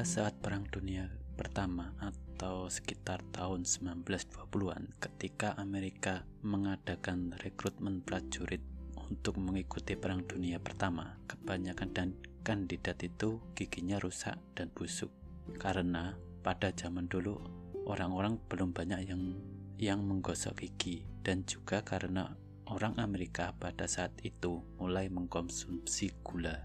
Pada 0.00 0.16
saat 0.16 0.40
Perang 0.40 0.64
Dunia 0.64 1.12
Pertama 1.36 1.92
atau 2.00 2.72
sekitar 2.72 3.20
tahun 3.36 3.68
1920-an 3.68 4.96
ketika 4.96 5.52
Amerika 5.60 6.24
mengadakan 6.40 7.36
rekrutmen 7.36 8.00
prajurit 8.00 8.64
untuk 8.96 9.36
mengikuti 9.36 10.00
Perang 10.00 10.24
Dunia 10.24 10.56
Pertama, 10.56 11.20
kebanyakan 11.28 11.92
dan 11.92 12.08
kandidat 12.40 12.96
itu 13.04 13.44
giginya 13.52 14.00
rusak 14.00 14.40
dan 14.56 14.72
busuk 14.72 15.12
karena 15.60 16.16
pada 16.40 16.72
zaman 16.72 17.04
dulu 17.04 17.36
orang-orang 17.84 18.40
belum 18.48 18.72
banyak 18.72 19.04
yang 19.04 19.36
yang 19.76 20.00
menggosok 20.00 20.64
gigi 20.64 21.04
dan 21.20 21.44
juga 21.44 21.84
karena 21.84 22.40
orang 22.72 22.96
Amerika 22.96 23.52
pada 23.52 23.84
saat 23.84 24.16
itu 24.24 24.64
mulai 24.80 25.12
mengkonsumsi 25.12 26.24
gula. 26.24 26.56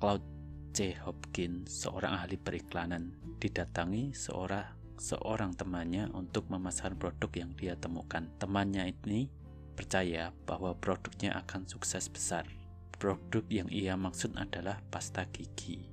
Claude 0.00 0.37
C. 0.78 0.94
Hopkins, 0.94 1.74
seorang 1.74 2.22
ahli 2.22 2.38
periklanan, 2.38 3.10
didatangi 3.42 4.14
seorang 4.14 4.94
seorang 4.94 5.50
temannya 5.58 6.06
untuk 6.14 6.46
memasarkan 6.54 6.94
produk 6.94 7.34
yang 7.34 7.50
dia 7.58 7.74
temukan. 7.74 8.30
Temannya 8.38 8.94
ini 8.94 9.26
percaya 9.74 10.30
bahwa 10.46 10.78
produknya 10.78 11.34
akan 11.34 11.66
sukses 11.66 12.06
besar. 12.06 12.46
Produk 12.94 13.42
yang 13.50 13.66
ia 13.74 13.98
maksud 13.98 14.38
adalah 14.38 14.78
pasta 14.86 15.26
gigi 15.26 15.90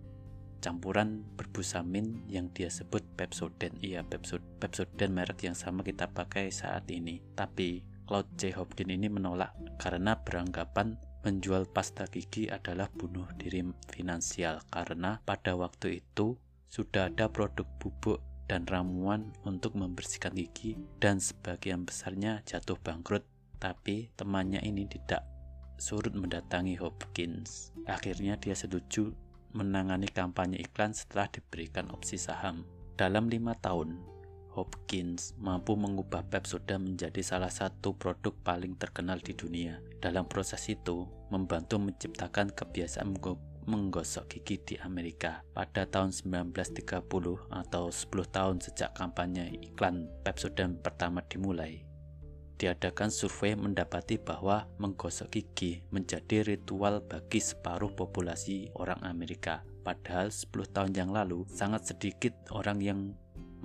campuran 0.61 1.25
berbusamin 1.33 2.30
yang 2.30 2.53
dia 2.53 2.70
sebut 2.70 3.02
Pepsodent. 3.17 3.81
Iya, 3.81 4.05
Pepsodent 4.05 5.13
merek 5.13 5.49
yang 5.49 5.58
sama 5.58 5.81
kita 5.81 6.13
pakai 6.13 6.53
saat 6.53 6.86
ini. 6.94 7.25
Tapi 7.33 7.81
Claude 8.05 8.30
J. 8.38 8.53
Hopkins 8.53 8.94
ini 8.94 9.09
menolak 9.09 9.53
karena 9.81 10.17
beranggapan 10.22 11.02
menjual 11.26 11.66
pasta 11.66 12.06
gigi 12.06 12.45
adalah 12.48 12.86
bunuh 12.94 13.26
diri 13.34 13.66
finansial 13.90 14.62
karena 14.70 15.18
pada 15.26 15.58
waktu 15.58 16.06
itu 16.06 16.38
sudah 16.70 17.09
ada 17.09 17.26
produk 17.34 17.66
bubuk 17.82 18.22
dan 18.45 18.70
ramuan 18.70 19.34
untuk 19.42 19.73
membersihkan 19.73 20.38
gigi 20.38 20.78
dan 21.02 21.17
sebagian 21.17 21.82
besarnya 21.82 22.45
jatuh 22.45 22.78
bangkrut 22.78 23.26
tapi 23.58 24.14
temannya 24.14 24.62
ini 24.62 24.86
tidak 24.86 25.26
surut 25.82 26.16
mendatangi 26.16 26.80
Hopkins. 26.80 27.73
Akhirnya 27.89 28.39
dia 28.39 28.56
setuju 28.56 29.12
menangani 29.56 30.08
kampanye 30.12 30.60
iklan 30.62 30.92
setelah 30.92 31.28
diberikan 31.32 31.88
opsi 31.92 32.20
saham. 32.20 32.67
Dalam 32.95 33.28
lima 33.28 33.56
tahun, 33.60 34.00
Hopkins 34.56 35.36
mampu 35.36 35.75
mengubah 35.75 36.23
Pepsodent 36.31 36.80
menjadi 36.80 37.20
salah 37.20 37.52
satu 37.52 37.92
produk 38.00 38.31
paling 38.48 38.80
terkenal 38.80 39.20
di 39.20 39.36
dunia. 39.36 39.84
Dalam 40.00 40.31
proses 40.31 40.64
itu, 40.72 41.03
membantu 41.28 41.75
menciptakan 41.75 42.56
kebiasaan 42.56 43.11
menggosok 43.67 44.31
gigi 44.31 44.56
di 44.64 44.76
Amerika. 44.80 45.44
Pada 45.52 45.83
tahun 45.83 46.16
1930 46.16 47.52
atau 47.52 47.83
10 47.92 48.08
tahun 48.31 48.58
sejak 48.64 48.95
kampanye 48.95 49.59
iklan 49.59 50.08
Pepsodent 50.23 50.80
pertama 50.80 51.26
dimulai, 51.26 51.83
diadakan 52.56 53.11
survei 53.11 53.58
mendapati 53.58 54.16
bahwa 54.22 54.70
menggosok 54.80 55.28
gigi 55.33 55.83
menjadi 55.92 56.45
ritual 56.45 57.03
bagi 57.03 57.44
separuh 57.44 57.92
populasi 57.92 58.72
orang 58.80 59.02
Amerika. 59.03 59.66
Padahal 59.83 60.31
10 60.33 60.50
tahun 60.72 60.92
yang 60.98 61.11
lalu 61.14 61.45
sangat 61.52 61.94
sedikit 61.94 62.33
orang 62.50 62.80
yang 62.81 63.00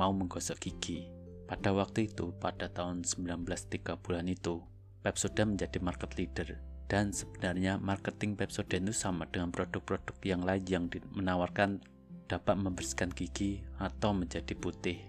mau 0.00 0.16
menggosok 0.16 0.56
gigi. 0.56 1.12
Pada 1.44 1.76
waktu 1.76 2.08
itu, 2.08 2.32
pada 2.40 2.72
tahun 2.72 3.04
1930 3.04 4.00
bulan 4.00 4.24
itu, 4.32 4.64
Pepsodent 5.04 5.60
menjadi 5.60 5.76
market 5.84 6.16
leader 6.16 6.56
dan 6.88 7.12
sebenarnya 7.12 7.76
marketing 7.76 8.40
Pepsodent 8.40 8.88
itu 8.88 8.96
sama 8.96 9.28
dengan 9.28 9.52
produk-produk 9.52 10.16
yang 10.24 10.40
lain 10.40 10.64
yang 10.64 10.84
menawarkan 11.12 11.84
dapat 12.32 12.56
membersihkan 12.56 13.12
gigi 13.12 13.60
atau 13.76 14.16
menjadi 14.16 14.56
putih 14.56 15.04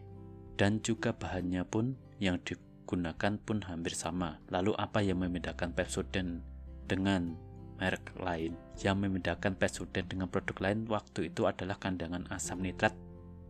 dan 0.60 0.84
juga 0.84 1.16
bahannya 1.16 1.64
pun 1.64 1.96
yang 2.20 2.36
di 2.44 2.60
digunakan 2.92 3.40
pun 3.48 3.64
hampir 3.64 3.96
sama. 3.96 4.44
Lalu 4.52 4.76
apa 4.76 5.00
yang 5.00 5.24
membedakan 5.24 5.72
Pepsodent 5.72 6.44
dengan 6.92 7.40
merek 7.80 8.12
lain? 8.20 8.52
Yang 8.84 9.08
membedakan 9.08 9.56
Pepsodent 9.56 10.12
dengan 10.12 10.28
produk 10.28 10.60
lain 10.60 10.84
waktu 10.92 11.32
itu 11.32 11.48
adalah 11.48 11.80
kandangan 11.80 12.28
asam 12.36 12.60
nitrat 12.60 12.92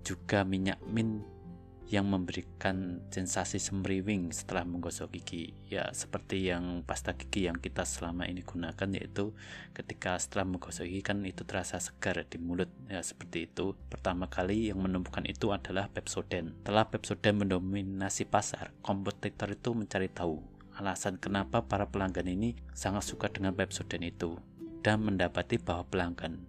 juga 0.01 0.43
minyak 0.43 0.81
mint 0.89 1.23
yang 1.91 2.07
memberikan 2.07 3.03
sensasi 3.11 3.59
semriwing 3.59 4.31
setelah 4.31 4.63
menggosok 4.63 5.11
gigi. 5.11 5.51
Ya, 5.67 5.91
seperti 5.91 6.47
yang 6.47 6.87
pasta 6.87 7.11
gigi 7.19 7.51
yang 7.51 7.59
kita 7.59 7.83
selama 7.83 8.23
ini 8.31 8.47
gunakan 8.47 8.95
yaitu 8.95 9.35
ketika 9.75 10.15
setelah 10.15 10.47
menggosok 10.47 10.87
gigi 10.87 11.03
kan 11.03 11.19
itu 11.27 11.43
terasa 11.43 11.83
segar 11.83 12.23
di 12.23 12.39
mulut. 12.39 12.71
Ya, 12.87 13.03
seperti 13.03 13.51
itu. 13.51 13.75
Pertama 13.91 14.31
kali 14.31 14.71
yang 14.71 14.79
menemukan 14.79 15.27
itu 15.27 15.51
adalah 15.51 15.91
Pepsodent. 15.91 16.55
Setelah 16.63 16.87
Pepsodent 16.87 17.43
mendominasi 17.43 18.23
pasar, 18.23 18.71
kompetitor 18.79 19.51
itu 19.51 19.75
mencari 19.75 20.07
tahu 20.07 20.39
alasan 20.79 21.19
kenapa 21.19 21.67
para 21.67 21.91
pelanggan 21.91 22.31
ini 22.31 22.55
sangat 22.71 23.03
suka 23.03 23.27
dengan 23.27 23.51
Pepsodent 23.51 24.07
itu 24.07 24.39
dan 24.79 25.03
mendapati 25.03 25.59
bahwa 25.59 25.83
pelanggan 25.85 26.47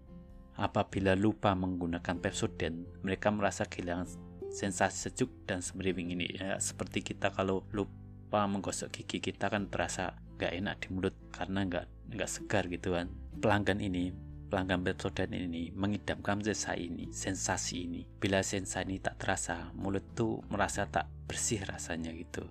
apabila 0.62 1.19
lupa 1.19 1.59
menggunakan 1.59 2.23
Pepsodent, 2.23 2.87
mereka 3.03 3.34
merasa 3.34 3.67
kehilangan 3.67 4.06
sensasi 4.55 5.11
sejuk 5.11 5.34
dan 5.50 5.59
semriwing 5.59 6.15
ini. 6.15 6.39
Ya 6.39 6.62
seperti 6.62 7.03
kita 7.03 7.34
kalau 7.34 7.67
lupa 7.75 8.47
menggosok 8.47 8.95
gigi 8.95 9.19
kita 9.19 9.50
kan 9.50 9.67
terasa 9.67 10.15
gak 10.39 10.55
enak 10.55 10.87
di 10.87 10.89
mulut 10.95 11.15
karena 11.34 11.67
nggak 11.67 12.15
nggak 12.15 12.31
segar 12.31 12.71
gitu 12.71 12.95
kan. 12.95 13.11
Pelanggan 13.43 13.83
ini 13.83 14.15
pelanggan 14.47 14.84
Pepsodent 14.87 15.33
ini 15.34 15.73
mengidamkan 15.75 16.45
sensasi 16.45 16.87
ini 16.87 17.05
sensasi 17.11 17.77
ini. 17.91 18.00
Bila 18.23 18.44
sensasi 18.44 18.87
ini 18.87 19.03
tak 19.03 19.19
terasa 19.19 19.75
mulut 19.75 20.05
tuh 20.15 20.47
merasa 20.47 20.87
tak 20.87 21.11
bersih 21.27 21.65
rasanya 21.67 22.15
gitu. 22.15 22.47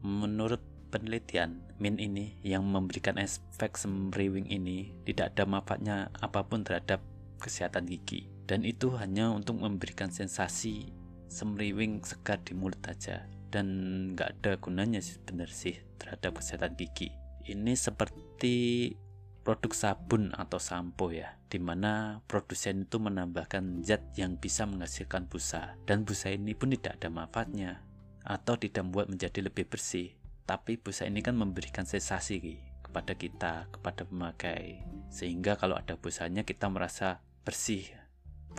Menurut 0.00 0.62
penelitian 0.90 1.62
min 1.78 2.00
ini 2.00 2.38
yang 2.42 2.66
memberikan 2.66 3.18
efek 3.18 3.78
semriwing 3.78 4.50
ini 4.50 4.90
tidak 5.06 5.34
ada 5.36 5.44
manfaatnya 5.46 5.96
apa 6.18 6.42
pun 6.46 6.66
terhadap 6.66 6.98
kesehatan 7.40 7.88
gigi. 7.88 8.28
Dan 8.44 8.62
itu 8.62 8.92
hanya 9.00 9.32
untuk 9.32 9.58
memberikan 9.58 10.12
sensasi 10.12 10.92
semriwing 11.30 12.04
segar 12.04 12.38
di 12.44 12.52
mulut 12.52 12.82
aja. 12.86 13.24
Dan 13.50 13.66
nggak 14.14 14.30
ada 14.40 14.52
gunanya 14.60 15.00
sih 15.02 15.18
bener 15.24 15.50
sih 15.50 15.74
terhadap 15.98 16.38
kesehatan 16.38 16.76
gigi. 16.76 17.10
Ini 17.48 17.72
seperti 17.74 18.92
produk 19.40 19.72
sabun 19.72 20.30
atau 20.36 20.60
sampo 20.60 21.08
ya 21.10 21.40
di 21.50 21.58
mana 21.58 22.22
produsen 22.30 22.86
itu 22.86 23.02
menambahkan 23.02 23.82
zat 23.82 24.14
yang 24.14 24.38
bisa 24.38 24.70
menghasilkan 24.70 25.26
busa. 25.26 25.74
Dan 25.82 26.06
busa 26.06 26.30
ini 26.30 26.54
pun 26.54 26.70
tidak 26.70 27.02
ada 27.02 27.10
manfaatnya 27.10 27.82
atau 28.22 28.54
tidak 28.54 28.86
membuat 28.86 29.10
menjadi 29.10 29.50
lebih 29.50 29.66
bersih. 29.66 30.14
Tapi 30.46 30.78
busa 30.78 31.10
ini 31.10 31.18
kan 31.26 31.34
memberikan 31.34 31.82
sensasi 31.82 32.62
kepada 32.86 33.18
kita 33.18 33.66
kepada 33.74 34.06
pemakai. 34.06 34.86
Sehingga 35.10 35.58
kalau 35.58 35.74
ada 35.74 35.98
busanya 35.98 36.46
kita 36.46 36.70
merasa 36.70 37.18
bersih 37.50 37.82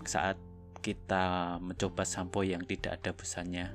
saat 0.03 0.35
kita 0.83 1.55
mencoba 1.63 2.03
sampo 2.03 2.43
yang 2.43 2.67
tidak 2.67 2.99
ada 2.99 3.15
busanya. 3.15 3.71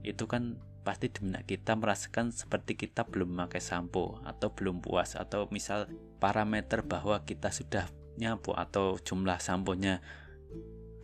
Itu 0.00 0.24
kan 0.24 0.56
pasti 0.80 1.12
di 1.12 1.20
benak 1.20 1.44
kita 1.44 1.76
merasakan 1.76 2.32
seperti 2.32 2.72
kita 2.72 3.04
belum 3.04 3.36
memakai 3.36 3.60
sampo 3.60 4.24
atau 4.24 4.56
belum 4.56 4.80
puas 4.80 5.20
atau 5.20 5.52
misal 5.52 5.92
parameter 6.16 6.80
bahwa 6.80 7.20
kita 7.28 7.52
sudah 7.52 7.92
nyampo 8.16 8.56
atau 8.56 8.96
jumlah 8.96 9.36
samponya 9.36 10.00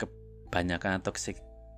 kebanyakan 0.01 1.05
atau 1.05 1.13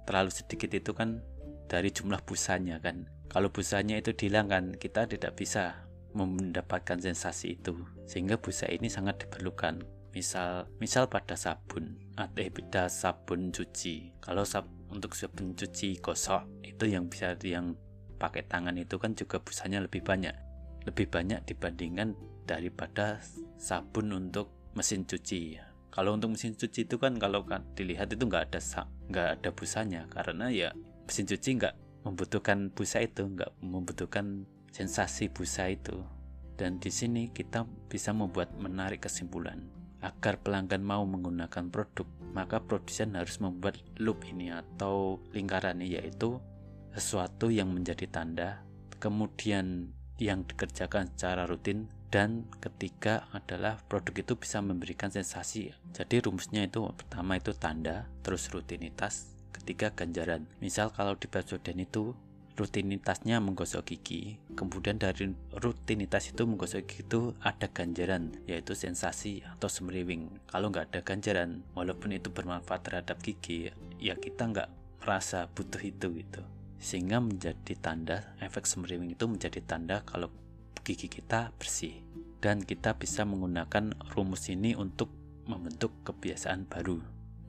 terlalu 0.06 0.31
sedikit 0.31 0.70
itu 0.70 0.94
kan 0.94 1.19
dari 1.66 1.91
jumlah 1.91 2.22
busanya 2.22 2.78
kan. 2.78 3.10
Kalau 3.26 3.50
busanya 3.50 3.99
itu 3.99 4.14
dihilangkan 4.14 4.78
kita 4.78 5.11
tidak 5.11 5.35
bisa 5.35 5.82
mendapatkan 6.14 7.02
sensasi 7.02 7.58
itu. 7.58 7.75
Sehingga 8.06 8.38
busa 8.38 8.70
ini 8.70 8.87
sangat 8.87 9.26
diperlukan 9.26 10.01
misal 10.12 10.69
misal 10.79 11.09
pada 11.09 11.35
sabun. 11.35 11.97
Atau 12.14 12.44
pada 12.53 12.87
sabun 12.93 13.50
cuci. 13.50 14.12
Kalau 14.20 14.44
sab 14.44 14.69
untuk 14.93 15.17
sabun 15.17 15.56
cuci 15.56 15.99
gosok 16.05 16.44
itu 16.61 16.85
yang 16.85 17.09
bisa 17.09 17.32
yang 17.43 17.75
pakai 18.20 18.44
tangan 18.47 18.76
itu 18.79 19.00
kan 19.00 19.17
juga 19.17 19.41
busanya 19.41 19.82
lebih 19.82 20.05
banyak. 20.05 20.37
Lebih 20.85 21.09
banyak 21.09 21.41
dibandingkan 21.49 22.14
daripada 22.44 23.19
sabun 23.56 24.12
untuk 24.12 24.53
mesin 24.76 25.09
cuci. 25.09 25.59
Kalau 25.93 26.17
untuk 26.17 26.37
mesin 26.37 26.56
cuci 26.56 26.88
itu 26.88 26.97
kan 26.97 27.17
kalau 27.17 27.44
dilihat 27.76 28.12
itu 28.12 28.25
nggak 28.29 28.53
ada 28.53 28.61
nggak 29.09 29.29
ada 29.41 29.50
busanya. 29.53 30.05
Karena 30.12 30.53
ya 30.53 30.70
mesin 31.09 31.25
cuci 31.25 31.59
nggak 31.59 31.75
membutuhkan 32.05 32.69
busa 32.73 33.00
itu 33.00 33.25
nggak 33.25 33.53
membutuhkan 33.64 34.44
sensasi 34.73 35.32
busa 35.32 35.73
itu. 35.73 36.05
Dan 36.53 36.76
di 36.79 36.93
sini 36.93 37.32
kita 37.32 37.64
bisa 37.88 38.12
membuat 38.12 38.53
menarik 38.61 39.09
kesimpulan 39.09 39.81
Agar 40.02 40.43
pelanggan 40.43 40.82
mau 40.82 41.06
menggunakan 41.06 41.70
produk, 41.70 42.06
maka 42.34 42.58
produsen 42.58 43.14
harus 43.14 43.38
membuat 43.38 43.78
loop 44.02 44.26
ini 44.26 44.50
atau 44.50 45.22
lingkaran 45.31 45.78
ini 45.78 45.94
yaitu 45.94 46.43
sesuatu 46.93 47.49
yang 47.49 47.70
menjadi 47.70 48.10
tanda, 48.10 48.66
kemudian 48.99 49.94
yang 50.19 50.43
dikerjakan 50.44 51.08
secara 51.14 51.46
rutin, 51.46 51.88
dan 52.12 52.44
ketiga 52.60 53.25
adalah 53.32 53.81
produk 53.88 54.12
itu 54.20 54.37
bisa 54.37 54.60
memberikan 54.60 55.08
sensasi. 55.08 55.72
Jadi 55.96 56.20
rumusnya 56.20 56.69
itu 56.69 56.84
pertama 56.93 57.40
itu 57.40 57.56
tanda, 57.56 58.04
terus 58.20 58.52
rutinitas, 58.52 59.32
ketika 59.56 59.96
ganjaran. 59.96 60.44
Misal 60.60 60.93
kalau 60.93 61.16
di 61.16 61.25
Baswedan 61.31 61.81
itu 61.81 62.12
rutinitasnya 62.56 63.40
menggosok 63.40 63.82
gigi. 63.88 64.37
Kemudian 64.52 65.00
dari 65.00 65.32
rutinitas 65.56 66.28
itu 66.32 66.44
menggosok 66.44 66.84
gigi 66.84 67.04
itu 67.04 67.32
ada 67.40 67.69
ganjaran 67.72 68.37
yaitu 68.44 68.76
sensasi 68.76 69.40
atau 69.44 69.69
semriwing. 69.69 70.28
Kalau 70.49 70.69
nggak 70.69 70.93
ada 70.93 71.00
ganjaran 71.00 71.64
walaupun 71.72 72.12
itu 72.16 72.28
bermanfaat 72.28 72.81
terhadap 72.84 73.19
gigi 73.25 73.72
ya 73.96 74.19
kita 74.19 74.49
nggak 74.52 74.69
merasa 75.00 75.49
butuh 75.49 75.81
itu 75.81 76.06
gitu. 76.20 76.43
Sehingga 76.82 77.22
menjadi 77.22 77.75
tanda 77.78 78.34
efek 78.43 78.66
semriwing 78.66 79.14
itu 79.14 79.25
menjadi 79.25 79.60
tanda 79.64 80.02
kalau 80.04 80.28
gigi 80.84 81.08
kita 81.08 81.54
bersih. 81.56 82.02
Dan 82.43 82.58
kita 82.66 82.99
bisa 82.99 83.22
menggunakan 83.22 83.94
rumus 84.19 84.50
ini 84.50 84.75
untuk 84.75 85.14
membentuk 85.46 85.94
kebiasaan 86.02 86.66
baru. 86.66 86.99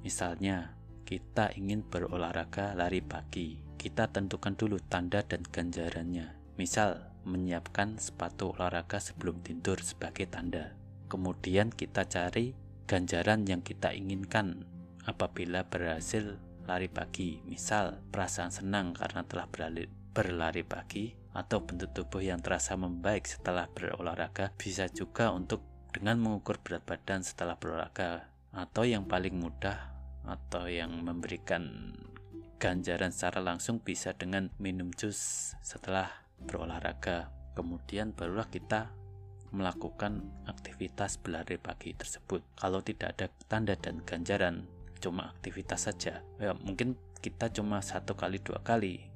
Misalnya 0.05 0.77
kita 1.01 1.49
ingin 1.57 1.81
berolahraga 1.81 2.77
lari 2.77 3.01
pagi 3.01 3.72
kita 3.83 4.07
tentukan 4.07 4.55
dulu 4.55 4.79
tanda 4.79 5.27
dan 5.27 5.43
ganjarannya. 5.43 6.31
Misal, 6.55 7.03
menyiapkan 7.27 7.99
sepatu 7.99 8.55
olahraga 8.55 9.03
sebelum 9.03 9.43
tidur 9.43 9.75
sebagai 9.83 10.23
tanda. 10.31 10.71
Kemudian 11.11 11.67
kita 11.67 12.07
cari 12.07 12.55
ganjaran 12.87 13.43
yang 13.43 13.59
kita 13.59 13.91
inginkan 13.91 14.63
apabila 15.03 15.67
berhasil 15.67 16.39
lari 16.63 16.87
pagi. 16.87 17.43
Misal, 17.43 17.99
perasaan 18.07 18.55
senang 18.55 18.95
karena 18.95 19.27
telah 19.27 19.51
berlari, 19.51 19.91
berlari 20.15 20.63
pagi 20.63 21.11
atau 21.35 21.67
bentuk 21.67 21.91
tubuh 21.91 22.23
yang 22.23 22.39
terasa 22.39 22.79
membaik 22.79 23.27
setelah 23.27 23.67
berolahraga 23.67 24.55
bisa 24.55 24.87
juga 24.87 25.35
untuk 25.35 25.59
dengan 25.91 26.23
mengukur 26.23 26.55
berat 26.63 26.87
badan 26.87 27.19
setelah 27.19 27.59
berolahraga 27.59 28.31
atau 28.55 28.87
yang 28.87 29.09
paling 29.09 29.35
mudah 29.35 29.91
atau 30.23 30.71
yang 30.71 31.03
memberikan 31.03 31.91
ganjaran 32.63 33.11
secara 33.11 33.43
langsung 33.43 33.83
bisa 33.83 34.15
dengan 34.15 34.47
minum 34.55 34.87
jus 34.95 35.51
setelah 35.59 36.07
berolahraga. 36.47 37.27
Kemudian 37.59 38.15
barulah 38.15 38.47
kita 38.47 38.87
melakukan 39.51 40.23
aktivitas 40.47 41.19
berlari 41.19 41.59
pagi 41.59 41.91
tersebut. 41.91 42.39
Kalau 42.55 42.79
tidak 42.79 43.19
ada 43.19 43.27
tanda 43.51 43.75
dan 43.75 43.99
ganjaran, 44.07 44.63
cuma 45.03 45.35
aktivitas 45.35 45.91
saja. 45.91 46.23
Ya, 46.39 46.55
mungkin 46.55 46.95
kita 47.19 47.51
cuma 47.51 47.83
satu 47.83 48.15
kali 48.15 48.39
dua 48.39 48.63
kali 48.63 49.11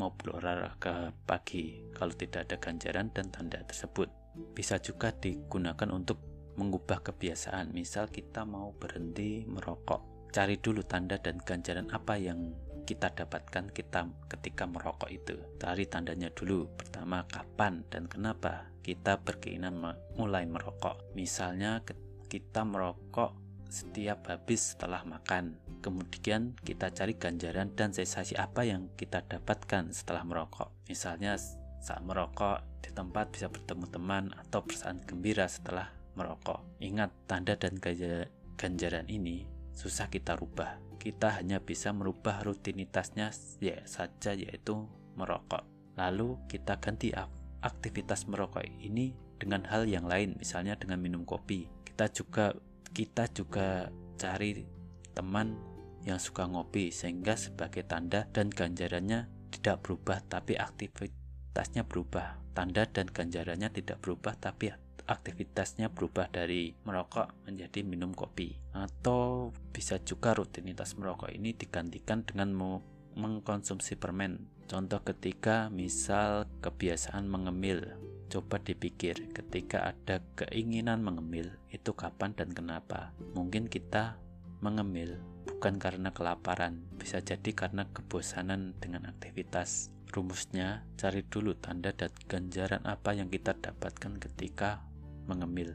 mau 0.00 0.16
berolahraga 0.16 1.12
pagi 1.28 1.84
kalau 1.92 2.16
tidak 2.16 2.48
ada 2.48 2.56
ganjaran 2.56 3.12
dan 3.12 3.28
tanda 3.28 3.60
tersebut. 3.60 4.08
Bisa 4.56 4.80
juga 4.80 5.12
digunakan 5.12 5.92
untuk 5.92 6.16
mengubah 6.56 7.04
kebiasaan. 7.04 7.76
Misal 7.76 8.08
kita 8.08 8.48
mau 8.48 8.72
berhenti 8.72 9.44
merokok, 9.44 10.32
cari 10.32 10.56
dulu 10.56 10.80
tanda 10.80 11.20
dan 11.20 11.36
ganjaran 11.44 11.92
apa 11.92 12.16
yang 12.16 12.56
kita 12.86 13.10
dapatkan 13.10 13.74
kita 13.74 14.06
ketika 14.30 14.64
merokok 14.70 15.10
itu. 15.10 15.34
Cari 15.58 15.90
tandanya 15.90 16.30
dulu. 16.30 16.70
Pertama, 16.78 17.26
kapan 17.26 17.82
dan 17.90 18.06
kenapa 18.06 18.70
kita 18.86 19.18
berkeinginan 19.18 19.98
mulai 20.14 20.46
merokok. 20.46 21.10
Misalnya 21.18 21.82
kita 22.30 22.62
merokok 22.62 23.34
setiap 23.66 24.30
habis 24.30 24.78
setelah 24.78 25.02
makan. 25.02 25.58
Kemudian 25.82 26.54
kita 26.62 26.94
cari 26.94 27.18
ganjaran 27.18 27.74
dan 27.74 27.90
sensasi 27.90 28.38
apa 28.38 28.62
yang 28.62 28.94
kita 28.94 29.26
dapatkan 29.26 29.90
setelah 29.90 30.22
merokok. 30.22 30.70
Misalnya 30.86 31.34
saat 31.82 32.02
merokok 32.06 32.62
di 32.82 32.94
tempat 32.94 33.34
bisa 33.34 33.50
bertemu 33.50 33.86
teman 33.90 34.24
atau 34.38 34.62
perasaan 34.62 35.02
gembira 35.02 35.50
setelah 35.50 35.90
merokok. 36.14 36.62
Ingat, 36.78 37.10
tanda 37.26 37.58
dan 37.58 37.82
ganjaran 38.56 39.06
ini 39.10 39.55
susah 39.76 40.08
kita 40.08 40.32
rubah 40.34 40.86
kita 41.06 41.38
hanya 41.38 41.62
bisa 41.62 41.94
merubah 41.94 42.42
rutinitasnya 42.42 43.30
ya 43.62 43.78
saja 43.86 44.34
yaitu 44.34 44.90
merokok. 45.14 45.62
Lalu 45.94 46.34
kita 46.50 46.82
ganti 46.82 47.14
aktivitas 47.62 48.26
merokok 48.26 48.66
ini 48.82 49.14
dengan 49.38 49.62
hal 49.70 49.86
yang 49.86 50.10
lain, 50.10 50.34
misalnya 50.34 50.74
dengan 50.74 50.98
minum 50.98 51.22
kopi. 51.22 51.70
Kita 51.86 52.10
juga 52.10 52.58
kita 52.90 53.30
juga 53.30 53.86
cari 54.18 54.66
teman 55.14 55.54
yang 56.02 56.18
suka 56.18 56.50
ngopi 56.50 56.90
sehingga 56.90 57.38
sebagai 57.38 57.86
tanda 57.86 58.26
dan 58.34 58.50
ganjarannya 58.50 59.30
tidak 59.54 59.86
berubah 59.86 60.18
tapi 60.26 60.58
aktivitasnya 60.58 61.86
berubah. 61.86 62.42
Tanda 62.50 62.82
dan 62.88 63.06
ganjarannya 63.06 63.70
tidak 63.70 64.02
berubah 64.02 64.34
tapi 64.42 64.74
aktivitasnya 65.06 65.90
berubah 65.94 66.28
dari 66.28 66.74
merokok 66.84 67.46
menjadi 67.46 67.86
minum 67.86 68.12
kopi. 68.12 68.58
Atau 68.74 69.54
bisa 69.70 70.02
juga 70.02 70.34
rutinitas 70.34 70.98
merokok 70.98 71.30
ini 71.30 71.54
digantikan 71.54 72.26
dengan 72.26 72.52
mengkonsumsi 73.16 73.96
permen. 73.96 74.50
Contoh 74.66 75.00
ketika 75.06 75.70
misal 75.70 76.50
kebiasaan 76.60 77.30
mengemil 77.30 77.94
coba 78.26 78.58
dipikir 78.58 79.30
ketika 79.30 79.94
ada 79.94 80.18
keinginan 80.34 80.98
mengemil 80.98 81.54
itu 81.70 81.94
kapan 81.94 82.34
dan 82.34 82.50
kenapa? 82.50 83.14
Mungkin 83.38 83.70
kita 83.70 84.18
mengemil 84.58 85.22
bukan 85.46 85.78
karena 85.78 86.10
kelaparan 86.10 86.82
bisa 86.98 87.22
jadi 87.22 87.54
karena 87.54 87.86
kebosanan 87.94 88.74
dengan 88.82 89.06
aktivitas. 89.06 89.94
Rumusnya 90.10 90.86
cari 90.98 91.26
dulu 91.26 91.58
tanda 91.58 91.90
dan 91.90 92.10
ganjaran 92.30 92.82
apa 92.86 93.14
yang 93.14 93.26
kita 93.30 93.58
dapatkan 93.58 94.22
ketika 94.22 94.86
mengemil. 95.26 95.74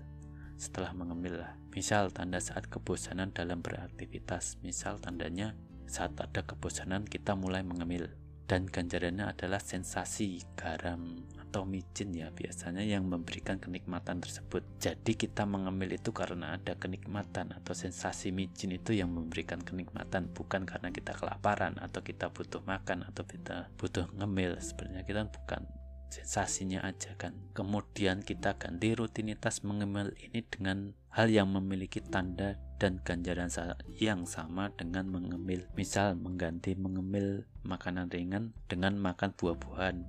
Setelah 0.57 0.95
mengemil 0.95 1.43
lah. 1.43 1.53
Misal 1.71 2.11
tanda 2.11 2.39
saat 2.39 2.67
kebosanan 2.67 3.31
dalam 3.31 3.63
beraktivitas. 3.63 4.59
Misal 4.63 4.99
tandanya 4.99 5.55
saat 5.87 6.15
ada 6.19 6.43
kebosanan 6.43 7.03
kita 7.03 7.35
mulai 7.35 7.63
mengemil. 7.63 8.11
Dan 8.47 8.67
ganjarannya 8.67 9.31
adalah 9.31 9.63
sensasi 9.63 10.43
garam 10.59 11.23
atau 11.51 11.67
micin 11.67 12.15
ya 12.15 12.31
biasanya 12.31 12.79
yang 12.79 13.07
memberikan 13.07 13.59
kenikmatan 13.59 14.23
tersebut. 14.23 14.63
Jadi 14.79 15.19
kita 15.19 15.43
mengemil 15.43 15.95
itu 15.95 16.15
karena 16.15 16.55
ada 16.55 16.79
kenikmatan 16.79 17.51
atau 17.51 17.75
sensasi 17.75 18.31
micin 18.31 18.71
itu 18.71 18.95
yang 18.95 19.11
memberikan 19.11 19.59
kenikmatan 19.59 20.31
bukan 20.31 20.63
karena 20.63 20.95
kita 20.95 21.11
kelaparan 21.11 21.75
atau 21.79 21.99
kita 22.03 22.31
butuh 22.31 22.63
makan 22.63 23.03
atau 23.03 23.27
kita 23.27 23.67
butuh 23.75 24.07
ngemil 24.15 24.63
sebenarnya 24.63 25.03
kita 25.03 25.27
bukan 25.27 25.67
sensasinya 26.11 26.83
aja 26.83 27.15
kan. 27.15 27.33
Kemudian 27.55 28.21
kita 28.21 28.59
ganti 28.59 28.91
rutinitas 28.91 29.63
mengemil 29.63 30.11
ini 30.19 30.43
dengan 30.43 30.91
hal 31.15 31.31
yang 31.31 31.49
memiliki 31.49 32.03
tanda 32.03 32.59
dan 32.77 32.99
ganjaran 33.01 33.47
yang 33.95 34.27
sama 34.27 34.69
dengan 34.75 35.07
mengemil. 35.07 35.65
Misal 35.79 36.19
mengganti 36.19 36.75
mengemil 36.75 37.47
makanan 37.63 38.11
ringan 38.11 38.51
dengan 38.67 38.99
makan 38.99 39.31
buah-buahan. 39.33 40.03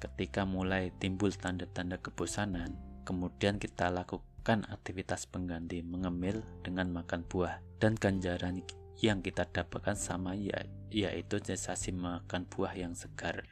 Ketika 0.00 0.42
mulai 0.48 0.90
timbul 0.98 1.30
tanda-tanda 1.30 2.00
kebosanan, 2.00 2.74
kemudian 3.06 3.62
kita 3.62 3.92
lakukan 3.92 4.66
aktivitas 4.66 5.30
pengganti 5.30 5.84
mengemil 5.86 6.42
dengan 6.66 6.90
makan 6.90 7.22
buah 7.28 7.62
dan 7.78 7.94
ganjaran 7.94 8.66
yang 9.02 9.18
kita 9.18 9.46
dapatkan 9.50 9.98
sama 9.98 10.38
ya 10.38 10.62
yaitu 10.92 11.40
sensasi 11.42 11.90
makan 11.90 12.46
buah 12.46 12.76
yang 12.76 12.94
segar. 12.94 13.42